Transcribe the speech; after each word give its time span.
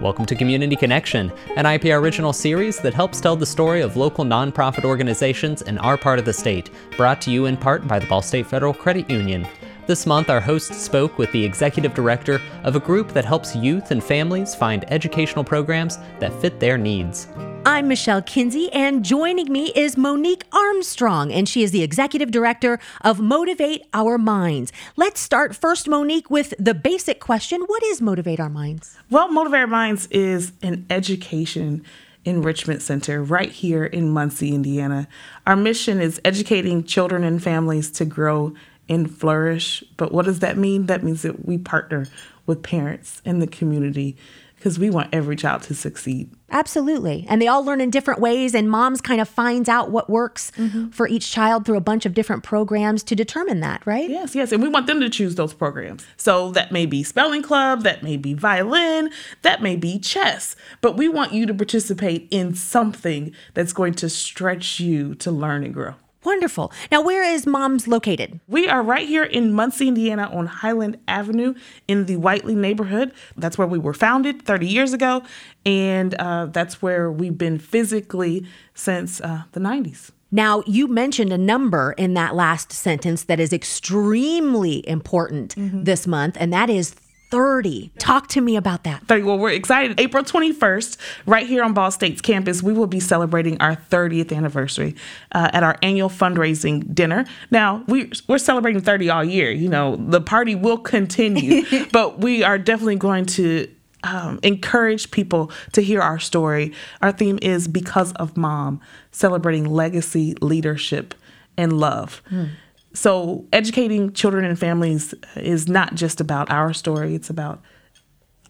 Welcome 0.00 0.24
to 0.26 0.34
Community 0.34 0.76
Connection, 0.76 1.30
an 1.56 1.66
IPR 1.66 2.00
original 2.00 2.32
series 2.32 2.78
that 2.78 2.94
helps 2.94 3.20
tell 3.20 3.36
the 3.36 3.44
story 3.44 3.82
of 3.82 3.98
local 3.98 4.24
nonprofit 4.24 4.84
organizations 4.84 5.60
in 5.60 5.76
our 5.76 5.98
part 5.98 6.18
of 6.18 6.24
the 6.24 6.32
state, 6.32 6.70
brought 6.96 7.20
to 7.20 7.30
you 7.30 7.44
in 7.44 7.58
part 7.58 7.86
by 7.86 7.98
the 7.98 8.06
Ball 8.06 8.22
State 8.22 8.46
Federal 8.46 8.72
Credit 8.72 9.10
Union. 9.10 9.46
This 9.86 10.06
month, 10.06 10.30
our 10.30 10.40
host 10.40 10.72
spoke 10.72 11.18
with 11.18 11.30
the 11.32 11.44
executive 11.44 11.92
director 11.92 12.40
of 12.64 12.76
a 12.76 12.80
group 12.80 13.08
that 13.12 13.26
helps 13.26 13.54
youth 13.54 13.90
and 13.90 14.02
families 14.02 14.54
find 14.54 14.90
educational 14.90 15.44
programs 15.44 15.98
that 16.18 16.32
fit 16.40 16.58
their 16.58 16.78
needs. 16.78 17.28
I'm 17.66 17.88
Michelle 17.88 18.22
Kinsey, 18.22 18.72
and 18.72 19.04
joining 19.04 19.52
me 19.52 19.66
is 19.76 19.98
Monique 19.98 20.44
Armstrong, 20.50 21.30
and 21.30 21.46
she 21.46 21.62
is 21.62 21.72
the 21.72 21.82
executive 21.82 22.30
director 22.30 22.78
of 23.02 23.20
Motivate 23.20 23.84
Our 23.92 24.16
Minds. 24.16 24.72
Let's 24.96 25.20
start 25.20 25.54
first, 25.54 25.86
Monique, 25.86 26.30
with 26.30 26.54
the 26.58 26.72
basic 26.72 27.20
question 27.20 27.60
What 27.66 27.82
is 27.82 28.00
Motivate 28.00 28.40
Our 28.40 28.48
Minds? 28.48 28.96
Well, 29.10 29.30
Motivate 29.30 29.60
Our 29.60 29.66
Minds 29.66 30.06
is 30.06 30.52
an 30.62 30.86
education 30.88 31.84
enrichment 32.24 32.80
center 32.80 33.22
right 33.22 33.52
here 33.52 33.84
in 33.84 34.08
Muncie, 34.08 34.54
Indiana. 34.54 35.06
Our 35.46 35.56
mission 35.56 36.00
is 36.00 36.18
educating 36.24 36.84
children 36.84 37.24
and 37.24 37.42
families 37.42 37.90
to 37.92 38.06
grow 38.06 38.54
and 38.88 39.14
flourish. 39.14 39.84
But 39.98 40.12
what 40.12 40.24
does 40.24 40.38
that 40.40 40.56
mean? 40.56 40.86
That 40.86 41.02
means 41.02 41.22
that 41.22 41.46
we 41.46 41.58
partner 41.58 42.06
with 42.50 42.62
parents 42.62 43.22
and 43.24 43.40
the 43.40 43.46
community 43.46 44.16
because 44.56 44.78
we 44.78 44.90
want 44.90 45.08
every 45.10 45.36
child 45.36 45.62
to 45.62 45.74
succeed. 45.74 46.30
Absolutely. 46.50 47.24
And 47.30 47.40
they 47.40 47.46
all 47.46 47.64
learn 47.64 47.80
in 47.80 47.88
different 47.88 48.20
ways, 48.20 48.54
and 48.54 48.68
moms 48.68 49.00
kind 49.00 49.18
of 49.18 49.26
finds 49.26 49.70
out 49.70 49.90
what 49.90 50.10
works 50.10 50.52
mm-hmm. 50.58 50.88
for 50.88 51.08
each 51.08 51.30
child 51.30 51.64
through 51.64 51.78
a 51.78 51.80
bunch 51.80 52.04
of 52.04 52.12
different 52.12 52.42
programs 52.42 53.02
to 53.04 53.16
determine 53.16 53.60
that, 53.60 53.86
right? 53.86 54.10
Yes, 54.10 54.34
yes. 54.34 54.52
And 54.52 54.62
we 54.62 54.68
want 54.68 54.86
them 54.86 55.00
to 55.00 55.08
choose 55.08 55.36
those 55.36 55.54
programs. 55.54 56.04
So 56.18 56.50
that 56.50 56.72
may 56.72 56.84
be 56.84 57.02
spelling 57.02 57.42
club, 57.42 57.84
that 57.84 58.02
may 58.02 58.18
be 58.18 58.34
violin, 58.34 59.10
that 59.40 59.62
may 59.62 59.76
be 59.76 59.98
chess. 59.98 60.56
But 60.82 60.94
we 60.94 61.08
want 61.08 61.32
you 61.32 61.46
to 61.46 61.54
participate 61.54 62.28
in 62.30 62.54
something 62.54 63.32
that's 63.54 63.72
going 63.72 63.94
to 63.94 64.10
stretch 64.10 64.78
you 64.78 65.14
to 65.14 65.30
learn 65.30 65.64
and 65.64 65.72
grow. 65.72 65.94
Wonderful. 66.22 66.70
Now, 66.92 67.02
where 67.02 67.24
is 67.24 67.46
Mom's 67.46 67.88
located? 67.88 68.40
We 68.46 68.68
are 68.68 68.82
right 68.82 69.08
here 69.08 69.24
in 69.24 69.54
Muncie, 69.54 69.88
Indiana 69.88 70.30
on 70.32 70.46
Highland 70.46 70.98
Avenue 71.08 71.54
in 71.88 72.06
the 72.06 72.16
Whitely 72.16 72.54
neighborhood. 72.54 73.12
That's 73.36 73.56
where 73.56 73.66
we 73.66 73.78
were 73.78 73.94
founded 73.94 74.42
30 74.42 74.66
years 74.66 74.92
ago. 74.92 75.22
And 75.64 76.14
uh, 76.14 76.46
that's 76.46 76.82
where 76.82 77.10
we've 77.10 77.38
been 77.38 77.58
physically 77.58 78.46
since 78.74 79.20
uh, 79.22 79.44
the 79.52 79.60
90s. 79.60 80.10
Now, 80.30 80.62
you 80.66 80.86
mentioned 80.86 81.32
a 81.32 81.38
number 81.38 81.92
in 81.92 82.14
that 82.14 82.34
last 82.34 82.70
sentence 82.70 83.24
that 83.24 83.40
is 83.40 83.52
extremely 83.52 84.86
important 84.88 85.56
mm-hmm. 85.56 85.84
this 85.84 86.06
month, 86.06 86.36
and 86.38 86.52
that 86.52 86.70
is 86.70 86.94
30. 87.30 87.92
Talk 87.98 88.28
to 88.28 88.40
me 88.40 88.56
about 88.56 88.84
that. 88.84 89.06
30. 89.06 89.22
Well, 89.22 89.38
we're 89.38 89.50
excited. 89.50 89.98
April 90.00 90.24
21st, 90.24 90.96
right 91.26 91.46
here 91.46 91.62
on 91.62 91.72
Ball 91.72 91.90
State's 91.90 92.20
campus, 92.20 92.62
we 92.62 92.72
will 92.72 92.86
be 92.86 93.00
celebrating 93.00 93.60
our 93.60 93.76
30th 93.76 94.36
anniversary 94.36 94.96
uh, 95.32 95.50
at 95.52 95.62
our 95.62 95.78
annual 95.82 96.08
fundraising 96.08 96.92
dinner. 96.94 97.24
Now, 97.50 97.84
we, 97.86 98.10
we're 98.28 98.38
celebrating 98.38 98.82
30 98.82 99.10
all 99.10 99.24
year. 99.24 99.50
You 99.50 99.68
know, 99.68 99.96
the 99.96 100.20
party 100.20 100.54
will 100.54 100.78
continue, 100.78 101.62
but 101.92 102.18
we 102.18 102.42
are 102.42 102.58
definitely 102.58 102.96
going 102.96 103.26
to 103.26 103.68
um, 104.02 104.40
encourage 104.42 105.10
people 105.10 105.52
to 105.72 105.82
hear 105.82 106.00
our 106.00 106.18
story. 106.18 106.72
Our 107.00 107.12
theme 107.12 107.38
is 107.42 107.68
Because 107.68 108.12
of 108.14 108.36
Mom, 108.36 108.80
celebrating 109.12 109.64
legacy, 109.64 110.34
leadership, 110.40 111.14
and 111.56 111.72
love. 111.78 112.22
Mm. 112.30 112.50
So, 112.92 113.46
educating 113.52 114.12
children 114.12 114.44
and 114.44 114.58
families 114.58 115.14
is 115.36 115.68
not 115.68 115.94
just 115.94 116.20
about 116.20 116.50
our 116.50 116.72
story, 116.72 117.14
it's 117.14 117.30
about 117.30 117.62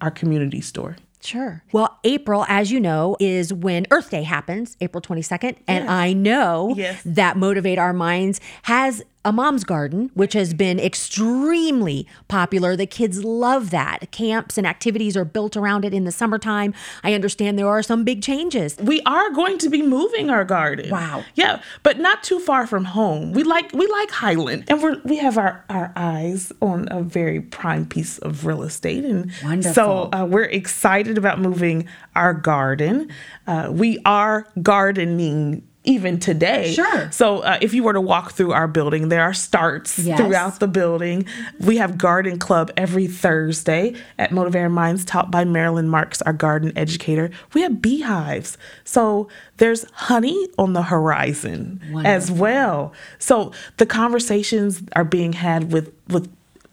our 0.00 0.10
community 0.10 0.60
story. 0.60 0.96
Sure. 1.22 1.62
Well, 1.72 1.98
April, 2.02 2.46
as 2.48 2.72
you 2.72 2.80
know, 2.80 3.16
is 3.20 3.52
when 3.52 3.86
Earth 3.90 4.10
Day 4.10 4.22
happens, 4.22 4.76
April 4.80 5.02
22nd. 5.02 5.56
And 5.68 5.88
I 5.90 6.14
know 6.14 6.72
yes. 6.74 7.02
that 7.04 7.36
Motivate 7.36 7.78
Our 7.78 7.92
Minds 7.92 8.40
has 8.62 9.02
a 9.24 9.32
mom's 9.32 9.64
garden, 9.64 10.10
which 10.14 10.32
has 10.32 10.54
been 10.54 10.80
extremely 10.80 12.06
popular. 12.28 12.74
The 12.74 12.86
kids 12.86 13.22
love 13.22 13.70
that. 13.70 14.10
Camps 14.10 14.56
and 14.56 14.66
activities 14.66 15.16
are 15.16 15.26
built 15.26 15.56
around 15.56 15.84
it 15.84 15.92
in 15.92 16.04
the 16.04 16.12
summertime. 16.12 16.72
I 17.04 17.12
understand 17.12 17.58
there 17.58 17.68
are 17.68 17.82
some 17.82 18.04
big 18.04 18.22
changes. 18.22 18.78
We 18.78 19.02
are 19.04 19.30
going 19.30 19.58
to 19.58 19.68
be 19.68 19.82
moving 19.82 20.30
our 20.30 20.44
garden. 20.44 20.90
Wow. 20.90 21.24
Yeah, 21.34 21.60
but 21.82 21.98
not 21.98 22.22
too 22.22 22.38
far 22.40 22.66
from 22.66 22.84
home. 22.86 23.32
We 23.32 23.42
like 23.42 23.72
we 23.74 23.86
like 23.86 24.10
Highland, 24.10 24.64
and 24.68 24.82
we 24.82 24.96
we 25.04 25.16
have 25.18 25.36
our 25.36 25.64
our 25.68 25.92
eyes 25.96 26.52
on 26.62 26.88
a 26.90 27.02
very 27.02 27.40
prime 27.40 27.84
piece 27.86 28.18
of 28.18 28.46
real 28.46 28.62
estate, 28.62 29.04
and 29.04 29.30
Wonderful. 29.44 29.74
so 29.74 30.08
uh, 30.12 30.24
we're 30.24 30.44
excited 30.44 31.18
about 31.18 31.40
moving 31.40 31.86
our 32.16 32.32
garden. 32.32 33.10
Uh, 33.46 33.68
we 33.70 33.98
are 34.06 34.46
gardening 34.62 35.66
even 35.84 36.18
today. 36.18 36.72
Sure. 36.74 37.10
So 37.10 37.38
uh, 37.38 37.58
if 37.62 37.72
you 37.72 37.82
were 37.82 37.94
to 37.94 38.00
walk 38.00 38.32
through 38.32 38.52
our 38.52 38.68
building, 38.68 39.08
there 39.08 39.22
are 39.22 39.32
starts 39.32 39.98
yes. 39.98 40.18
throughout 40.18 40.60
the 40.60 40.68
building. 40.68 41.26
We 41.58 41.78
have 41.78 41.96
garden 41.96 42.38
club 42.38 42.70
every 42.76 43.06
Thursday 43.06 43.94
at 44.18 44.30
Motivate 44.30 44.62
Our 44.62 44.68
Minds, 44.68 45.04
taught 45.04 45.30
by 45.30 45.44
Marilyn 45.44 45.88
Marks, 45.88 46.20
our 46.22 46.34
garden 46.34 46.72
educator. 46.76 47.30
We 47.54 47.62
have 47.62 47.80
beehives. 47.80 48.58
So 48.84 49.28
there's 49.56 49.86
honey 49.92 50.48
on 50.58 50.74
the 50.74 50.82
horizon 50.82 51.80
Wonderful. 51.90 52.06
as 52.06 52.30
well. 52.30 52.92
So 53.18 53.52
the 53.78 53.86
conversations 53.86 54.82
are 54.94 55.04
being 55.04 55.32
had 55.32 55.72
with 55.72 55.92
with 56.08 56.30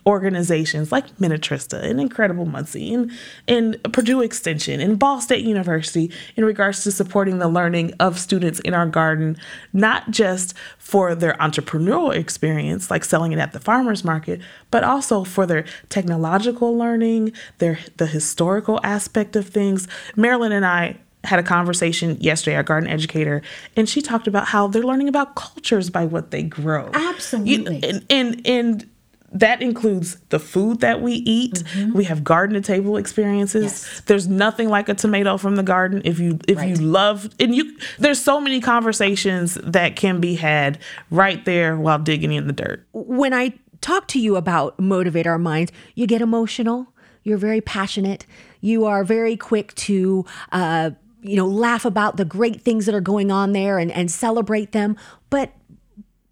organizations 0.07 0.89
like 0.89 1.05
Minnetrista 1.17 1.83
and 1.83 1.99
Incredible 1.99 2.45
Muncie 2.45 2.93
and, 2.93 3.11
and 3.47 3.77
Purdue 3.91 4.21
Extension 4.21 4.79
and 4.79 4.97
Ball 4.97 5.19
State 5.19 5.43
University 5.43 6.09
in 6.37 6.45
regards 6.45 6.83
to 6.85 6.91
supporting 6.93 7.39
the 7.39 7.49
learning 7.49 7.93
of 7.99 8.17
students 8.17 8.61
in 8.61 8.73
our 8.73 8.87
garden, 8.87 9.35
not 9.73 10.09
just 10.09 10.53
for 10.77 11.13
their 11.13 11.33
entrepreneurial 11.33 12.15
experience, 12.15 12.89
like 12.89 13.03
selling 13.03 13.33
it 13.33 13.39
at 13.39 13.51
the 13.51 13.59
farmer's 13.59 14.05
market, 14.05 14.39
but 14.71 14.81
also 14.81 15.25
for 15.25 15.45
their 15.45 15.65
technological 15.89 16.75
learning, 16.75 17.33
their 17.57 17.77
the 17.97 18.07
historical 18.07 18.79
aspect 18.83 19.35
of 19.35 19.49
things. 19.49 19.89
Marilyn 20.15 20.53
and 20.53 20.65
I 20.65 20.97
had 21.25 21.39
a 21.39 21.43
conversation 21.43 22.15
yesterday, 22.21 22.55
our 22.55 22.63
garden 22.63 22.89
educator, 22.89 23.41
and 23.75 23.89
she 23.89 24.01
talked 24.01 24.27
about 24.27 24.47
how 24.47 24.67
they're 24.67 24.83
learning 24.83 25.09
about 25.09 25.35
cultures 25.35 25.89
by 25.89 26.05
what 26.05 26.31
they 26.31 26.43
grow. 26.43 26.89
Absolutely. 26.93 27.79
You, 27.79 27.81
and, 27.89 28.05
and 28.09 28.47
and 28.47 28.89
that 29.31 29.61
includes 29.61 30.17
the 30.29 30.39
food 30.39 30.79
that 30.79 31.01
we 31.01 31.13
eat. 31.13 31.53
Mm-hmm. 31.53 31.97
We 31.97 32.05
have 32.05 32.23
garden 32.23 32.55
to 32.55 32.61
table 32.61 32.97
experiences. 32.97 33.63
Yes. 33.63 34.01
There's 34.05 34.27
nothing 34.27 34.69
like 34.69 34.89
a 34.89 34.93
tomato 34.93 35.37
from 35.37 35.55
the 35.55 35.63
garden. 35.63 36.01
If 36.05 36.19
you 36.19 36.39
if 36.47 36.57
right. 36.57 36.69
you 36.69 36.75
love 36.75 37.29
and 37.39 37.53
you 37.53 37.77
there's 37.99 38.21
so 38.21 38.39
many 38.39 38.61
conversations 38.61 39.55
that 39.55 39.95
can 39.95 40.21
be 40.21 40.35
had 40.35 40.79
right 41.11 41.43
there 41.45 41.77
while 41.77 41.99
digging 41.99 42.31
in 42.31 42.47
the 42.47 42.53
dirt. 42.53 42.87
When 42.93 43.33
I 43.33 43.53
talk 43.81 44.07
to 44.09 44.19
you 44.19 44.37
about 44.37 44.79
motivate 44.79 45.27
our 45.27 45.39
minds, 45.39 45.71
you 45.95 46.07
get 46.07 46.21
emotional. 46.21 46.87
You're 47.23 47.37
very 47.37 47.61
passionate. 47.61 48.25
You 48.61 48.85
are 48.85 49.03
very 49.03 49.35
quick 49.35 49.75
to 49.75 50.25
uh, 50.53 50.91
you 51.21 51.35
know 51.35 51.47
laugh 51.47 51.83
about 51.83 52.15
the 52.15 52.25
great 52.25 52.61
things 52.61 52.85
that 52.85 52.95
are 52.95 53.01
going 53.01 53.29
on 53.31 53.51
there 53.51 53.77
and, 53.77 53.91
and 53.91 54.09
celebrate 54.09 54.71
them. 54.71 54.95
But 55.29 55.51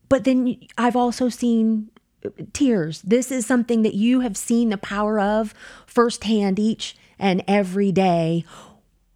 but 0.08 0.24
then 0.24 0.58
I've 0.78 0.96
also 0.96 1.28
seen 1.28 1.90
tears. 2.54 3.02
This 3.02 3.32
is 3.32 3.46
something 3.46 3.82
that 3.84 3.94
you 3.94 4.22
have 4.22 4.38
seen 4.38 4.70
the 4.70 4.78
power 4.78 5.20
of 5.20 5.54
firsthand 5.86 6.60
each 6.60 6.96
and 7.20 7.44
every 7.48 7.92
day. 7.92 8.46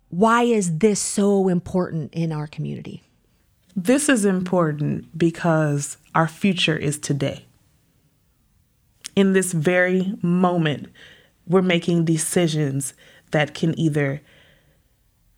Why 0.10 0.44
is 0.44 0.80
this 0.80 1.00
so 1.00 1.48
important 1.48 2.14
in 2.14 2.32
our 2.32 2.48
community? 2.48 3.04
This 3.76 4.10
is 4.10 4.26
important 4.26 5.18
because 5.18 5.98
our 6.16 6.28
future 6.28 6.76
is 6.76 6.98
today. 6.98 7.46
In 9.16 9.34
this 9.34 9.54
very 9.54 10.14
moment, 10.22 10.88
we're 11.48 11.62
making 11.62 12.06
decisions 12.06 12.94
that 13.32 13.54
can 13.54 13.78
either 13.80 14.22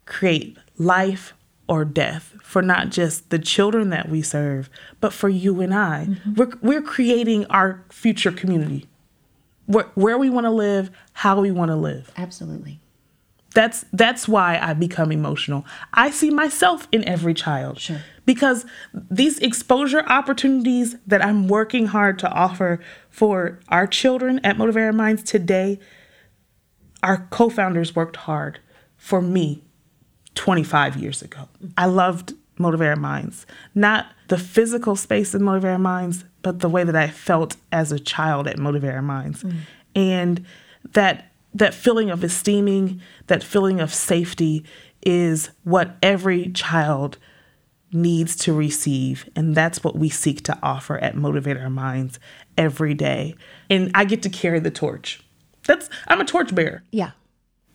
create 0.05 0.57
life 0.77 1.33
or 1.71 1.85
death 1.85 2.35
for 2.43 2.61
not 2.61 2.89
just 2.89 3.29
the 3.29 3.39
children 3.39 3.91
that 3.91 4.09
we 4.09 4.21
serve, 4.21 4.69
but 4.99 5.13
for 5.13 5.29
you 5.29 5.61
and 5.61 5.73
I. 5.73 6.05
Mm-hmm. 6.09 6.33
We're, 6.33 6.51
we're 6.61 6.81
creating 6.81 7.45
our 7.45 7.85
future 7.87 8.33
community, 8.33 8.89
where, 9.67 9.89
where 9.95 10.17
we 10.17 10.29
want 10.29 10.47
to 10.47 10.51
live, 10.51 10.91
how 11.13 11.39
we 11.39 11.49
want 11.49 11.69
to 11.69 11.77
live. 11.77 12.11
Absolutely. 12.17 12.81
That's 13.53 13.85
that's 13.93 14.27
why 14.27 14.59
I 14.61 14.73
become 14.73 15.13
emotional. 15.13 15.65
I 15.93 16.11
see 16.11 16.29
myself 16.29 16.89
in 16.91 17.05
every 17.05 17.33
child. 17.33 17.79
Sure. 17.79 18.01
Because 18.25 18.65
these 18.93 19.39
exposure 19.39 20.03
opportunities 20.07 20.97
that 21.07 21.23
I'm 21.23 21.47
working 21.47 21.85
hard 21.85 22.19
to 22.19 22.29
offer 22.29 22.81
for 23.09 23.61
our 23.69 23.87
children 23.87 24.41
at 24.43 24.57
Motivate 24.57 24.83
Our 24.83 24.93
Minds 24.93 25.23
today, 25.23 25.79
our 27.01 27.27
co-founders 27.29 27.95
worked 27.95 28.17
hard 28.17 28.59
for 28.97 29.21
me 29.21 29.63
25 30.35 30.97
years 30.97 31.21
ago. 31.21 31.47
I 31.77 31.85
loved 31.85 32.33
Motivate 32.57 32.89
Our 32.89 32.95
Minds, 32.95 33.45
not 33.75 34.07
the 34.27 34.37
physical 34.37 34.95
space 34.95 35.33
of 35.33 35.41
Motivate 35.41 35.71
Our 35.71 35.79
Minds, 35.79 36.25
but 36.41 36.59
the 36.59 36.69
way 36.69 36.83
that 36.83 36.95
I 36.95 37.07
felt 37.07 37.55
as 37.71 37.91
a 37.91 37.99
child 37.99 38.47
at 38.47 38.57
Motivate 38.57 38.93
Our 38.93 39.01
Minds. 39.01 39.43
Mm. 39.43 39.55
And 39.95 40.45
that 40.93 41.31
that 41.53 41.73
feeling 41.73 42.09
of 42.09 42.23
esteeming, 42.23 43.01
that 43.27 43.43
feeling 43.43 43.81
of 43.81 43.93
safety 43.93 44.63
is 45.01 45.49
what 45.63 45.97
every 46.01 46.49
child 46.51 47.17
needs 47.91 48.35
to 48.37 48.53
receive. 48.53 49.29
And 49.35 49.53
that's 49.53 49.83
what 49.83 49.97
we 49.97 50.09
seek 50.09 50.43
to 50.43 50.57
offer 50.63 50.97
at 50.99 51.15
Motivate 51.15 51.57
Our 51.57 51.69
Minds 51.69 52.19
every 52.57 52.93
day. 52.93 53.35
And 53.69 53.91
I 53.93 54.05
get 54.05 54.23
to 54.23 54.29
carry 54.29 54.59
the 54.59 54.71
torch. 54.71 55.21
That's 55.65 55.89
I'm 56.07 56.21
a 56.21 56.25
torchbearer. 56.25 56.83
Yeah. 56.91 57.11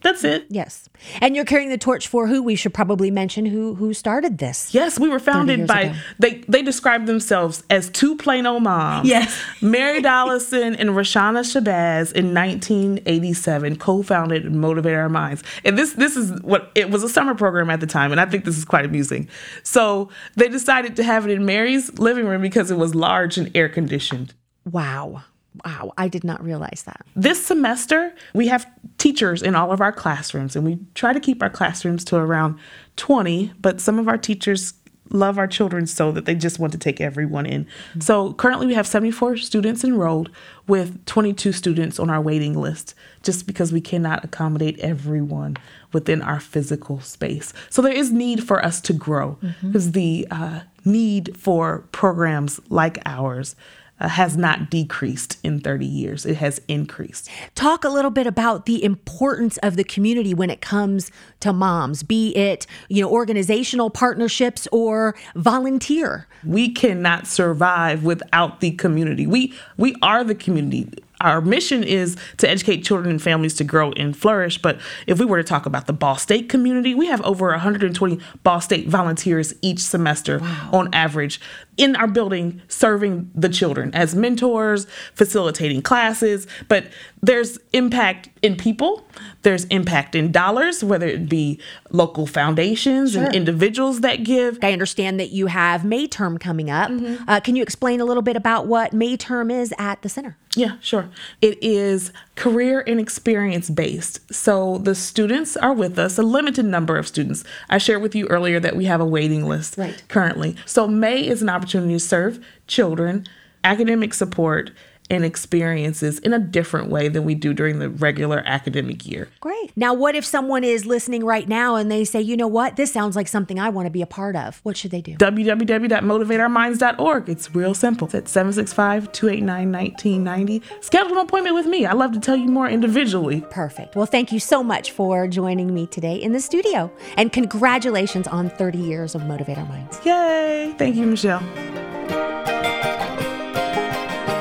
That's 0.07 0.23
it. 0.23 0.45
Yes. 0.49 0.87
And 1.19 1.35
you're 1.35 1.43
carrying 1.43 1.67
the 1.67 1.77
torch 1.77 2.07
for 2.07 2.27
who? 2.27 2.41
We 2.41 2.55
should 2.55 2.73
probably 2.73 3.11
mention 3.11 3.45
who 3.45 3.75
who 3.75 3.93
started 3.93 4.37
this. 4.37 4.73
Yes, 4.73 4.97
we 4.97 5.09
were 5.09 5.19
founded 5.19 5.67
by 5.67 5.81
ago. 5.81 5.95
they 6.17 6.45
they 6.47 6.61
describe 6.61 7.07
themselves 7.07 7.61
as 7.69 7.89
two 7.89 8.15
plain 8.15 8.45
old 8.45 8.63
moms. 8.63 9.05
Yes. 9.05 9.37
Mary 9.61 10.01
Dollison 10.01 10.75
and 10.75 10.91
Rashana 10.91 11.41
Shabazz 11.43 12.13
in 12.13 12.33
1987 12.33 13.75
co-founded 13.75 14.49
Motivate 14.55 14.95
Our 14.95 15.09
Minds. 15.09 15.43
And 15.65 15.77
this 15.77 15.91
this 15.91 16.15
is 16.15 16.41
what 16.41 16.71
it 16.73 16.89
was 16.89 17.03
a 17.03 17.09
summer 17.09 17.35
program 17.35 17.69
at 17.69 17.81
the 17.81 17.87
time 17.87 18.13
and 18.13 18.21
I 18.21 18.25
think 18.25 18.45
this 18.45 18.57
is 18.57 18.63
quite 18.63 18.85
amusing. 18.85 19.27
So, 19.63 20.09
they 20.35 20.47
decided 20.47 20.95
to 20.95 21.03
have 21.03 21.25
it 21.27 21.31
in 21.31 21.45
Mary's 21.45 21.99
living 21.99 22.27
room 22.27 22.41
because 22.41 22.71
it 22.71 22.77
was 22.77 22.95
large 22.95 23.37
and 23.37 23.51
air 23.55 23.67
conditioned. 23.67 24.33
Wow. 24.63 25.23
Wow, 25.65 25.93
I 25.97 26.07
did 26.07 26.23
not 26.23 26.43
realize 26.43 26.83
that. 26.85 27.05
This 27.15 27.43
semester, 27.45 28.13
we 28.33 28.47
have 28.47 28.69
teachers 28.97 29.41
in 29.41 29.55
all 29.55 29.71
of 29.71 29.81
our 29.81 29.91
classrooms, 29.91 30.55
and 30.55 30.65
we 30.65 30.79
try 30.95 31.13
to 31.13 31.19
keep 31.19 31.41
our 31.41 31.49
classrooms 31.49 32.03
to 32.05 32.17
around 32.17 32.59
20, 32.97 33.53
but 33.59 33.79
some 33.79 33.99
of 33.99 34.07
our 34.07 34.17
teachers 34.17 34.73
love 35.11 35.37
our 35.37 35.47
children 35.47 35.87
so 35.87 36.11
that 36.11 36.25
they 36.25 36.35
just 36.35 36.59
want 36.59 36.71
to 36.73 36.77
take 36.77 36.99
everyone 36.99 37.45
in. 37.45 37.65
Mm-hmm. 37.65 38.01
So 38.01 38.33
currently 38.33 38.67
we 38.67 38.73
have 38.73 38.87
74 38.87 39.37
students 39.37 39.83
enrolled 39.83 40.29
with 40.67 41.05
22 41.05 41.51
students 41.51 41.99
on 41.99 42.09
our 42.09 42.21
waiting 42.21 42.59
list 42.59 42.93
just 43.23 43.47
because 43.47 43.71
we 43.71 43.81
cannot 43.81 44.23
accommodate 44.23 44.79
everyone 44.79 45.57
within 45.93 46.21
our 46.21 46.39
physical 46.39 46.99
space. 46.99 47.53
So 47.69 47.81
there 47.81 47.93
is 47.93 48.11
need 48.11 48.43
for 48.43 48.63
us 48.63 48.81
to 48.81 48.93
grow 48.93 49.37
because 49.61 49.87
mm-hmm. 49.87 49.91
the 49.91 50.27
uh, 50.31 50.59
need 50.85 51.37
for 51.37 51.79
programs 51.91 52.59
like 52.69 52.99
ours 53.05 53.55
uh, 53.99 54.07
has 54.07 54.37
not 54.37 54.69
decreased 54.69 55.37
in 55.43 55.59
30 55.59 55.85
years. 55.85 56.25
It 56.25 56.37
has 56.37 56.61
increased. 56.67 57.29
Talk 57.55 57.83
a 57.83 57.89
little 57.89 58.11
bit 58.11 58.27
about 58.27 58.65
the 58.65 58.83
importance 58.83 59.57
of 59.57 59.75
the 59.75 59.83
community 59.83 60.33
when 60.33 60.49
it 60.49 60.61
comes 60.61 61.11
to 61.39 61.53
moms, 61.53 62.03
be 62.03 62.35
it, 62.35 62.67
you 62.89 63.01
know, 63.01 63.09
organizational 63.09 63.89
partnerships 63.89 64.67
or 64.71 65.15
volunteer. 65.35 66.27
We 66.43 66.71
cannot 66.71 67.27
survive 67.27 68.03
without 68.03 68.59
the 68.59 68.71
community. 68.71 69.25
We 69.25 69.53
we 69.77 69.95
are 70.01 70.23
the 70.23 70.35
community 70.35 70.89
our 71.21 71.41
mission 71.41 71.83
is 71.83 72.15
to 72.37 72.49
educate 72.49 72.83
children 72.83 73.09
and 73.09 73.21
families 73.21 73.55
to 73.55 73.63
grow 73.63 73.91
and 73.93 74.15
flourish. 74.15 74.61
But 74.61 74.79
if 75.07 75.19
we 75.19 75.25
were 75.25 75.37
to 75.37 75.43
talk 75.43 75.65
about 75.65 75.87
the 75.87 75.93
Ball 75.93 76.17
State 76.17 76.49
community, 76.49 76.93
we 76.93 77.07
have 77.07 77.21
over 77.21 77.49
120 77.49 78.19
Ball 78.43 78.61
State 78.61 78.87
volunteers 78.87 79.53
each 79.61 79.79
semester 79.79 80.39
wow. 80.39 80.69
on 80.73 80.93
average 80.93 81.41
in 81.77 81.95
our 81.95 82.07
building 82.07 82.61
serving 82.67 83.31
the 83.33 83.49
children 83.49 83.93
as 83.93 84.15
mentors, 84.15 84.87
facilitating 85.13 85.81
classes. 85.81 86.47
But 86.67 86.87
there's 87.21 87.57
impact 87.73 88.29
in 88.41 88.55
people, 88.55 89.07
there's 89.43 89.65
impact 89.65 90.15
in 90.15 90.31
dollars, 90.31 90.83
whether 90.83 91.07
it 91.07 91.29
be 91.29 91.59
local 91.91 92.27
foundations 92.27 93.13
sure. 93.13 93.23
and 93.23 93.35
individuals 93.35 94.01
that 94.01 94.23
give. 94.23 94.59
I 94.61 94.73
understand 94.73 95.19
that 95.19 95.29
you 95.29 95.47
have 95.47 95.85
May 95.85 96.07
term 96.07 96.37
coming 96.37 96.69
up. 96.69 96.89
Mm-hmm. 96.89 97.29
Uh, 97.29 97.39
can 97.39 97.55
you 97.55 97.63
explain 97.63 98.01
a 98.01 98.05
little 98.05 98.23
bit 98.23 98.35
about 98.35 98.67
what 98.67 98.93
May 98.93 99.17
term 99.17 99.51
is 99.51 99.73
at 99.77 100.01
the 100.01 100.09
center? 100.09 100.37
Yeah, 100.55 100.77
sure. 100.81 101.09
It 101.39 101.61
is 101.61 102.11
career 102.35 102.83
and 102.87 102.99
experience 102.99 103.69
based. 103.69 104.33
So 104.33 104.79
the 104.79 104.95
students 104.95 105.55
are 105.55 105.73
with 105.73 105.99
us, 105.99 106.17
a 106.17 106.23
limited 106.23 106.65
number 106.65 106.97
of 106.97 107.07
students. 107.07 107.43
I 107.69 107.77
shared 107.77 108.01
with 108.01 108.15
you 108.15 108.25
earlier 108.27 108.59
that 108.59 108.75
we 108.75 108.85
have 108.85 108.99
a 108.99 109.05
waiting 109.05 109.45
list 109.45 109.77
right. 109.77 110.01
currently. 110.07 110.55
So 110.65 110.87
May 110.87 111.27
is 111.27 111.43
an 111.43 111.49
opportunity 111.49 111.66
to 111.67 111.99
serve 111.99 112.43
children, 112.67 113.25
academic 113.63 114.13
support, 114.13 114.71
and 115.09 115.25
experiences 115.25 116.19
in 116.19 116.33
a 116.33 116.39
different 116.39 116.89
way 116.89 117.07
than 117.07 117.23
we 117.23 117.35
do 117.35 117.53
during 117.53 117.79
the 117.79 117.89
regular 117.89 118.43
academic 118.45 119.05
year. 119.05 119.29
Great. 119.39 119.71
Now, 119.75 119.93
what 119.93 120.15
if 120.15 120.25
someone 120.25 120.63
is 120.63 120.85
listening 120.85 121.23
right 121.23 121.47
now 121.47 121.75
and 121.75 121.91
they 121.91 122.03
say, 122.03 122.21
you 122.21 122.37
know 122.37 122.47
what, 122.47 122.75
this 122.75 122.91
sounds 122.91 123.15
like 123.15 123.27
something 123.27 123.59
I 123.59 123.69
want 123.69 123.85
to 123.85 123.89
be 123.89 124.01
a 124.01 124.07
part 124.07 124.35
of? 124.35 124.59
What 124.63 124.77
should 124.77 124.91
they 124.91 125.01
do? 125.01 125.15
www.motivateourminds.org. 125.15 127.29
It's 127.29 127.55
real 127.55 127.73
simple. 127.73 128.07
It's 128.07 128.15
at 128.15 128.27
765 128.27 129.11
289 129.11 129.71
1990. 129.71 130.63
Schedule 130.81 131.13
an 131.13 131.19
appointment 131.19 131.55
with 131.55 131.67
me. 131.67 131.85
I'd 131.85 131.97
love 131.97 132.11
to 132.13 132.19
tell 132.19 132.35
you 132.35 132.47
more 132.47 132.67
individually. 132.67 133.45
Perfect. 133.49 133.95
Well, 133.95 134.05
thank 134.05 134.31
you 134.31 134.39
so 134.39 134.63
much 134.63 134.91
for 134.91 135.27
joining 135.27 135.73
me 135.73 135.87
today 135.87 136.15
in 136.15 136.33
the 136.33 136.41
studio. 136.41 136.91
And 137.15 137.31
congratulations 137.31 138.27
on 138.27 138.49
30 138.49 138.77
years 138.77 139.15
of 139.15 139.25
Motivate 139.25 139.57
Our 139.57 139.65
Minds. 139.65 139.99
Yay. 140.05 140.75
Thank 140.77 140.95
you, 140.95 141.05
Michelle. 141.05 141.43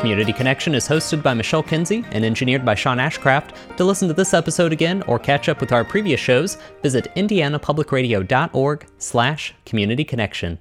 Community 0.06 0.32
Connection 0.32 0.72
is 0.76 0.86
hosted 0.86 1.20
by 1.20 1.34
Michelle 1.34 1.64
Kinsey 1.64 2.04
and 2.12 2.24
engineered 2.24 2.64
by 2.64 2.76
Sean 2.76 2.98
Ashcraft. 2.98 3.76
To 3.76 3.82
listen 3.82 4.06
to 4.06 4.14
this 4.14 4.34
episode 4.34 4.72
again 4.72 5.02
or 5.08 5.18
catch 5.18 5.48
up 5.48 5.60
with 5.60 5.72
our 5.72 5.84
previous 5.84 6.20
shows, 6.20 6.58
visit 6.80 7.08
indianapublicradio.org 7.16 8.86
slash 8.98 9.52
community 9.64 10.04
connection. 10.04 10.60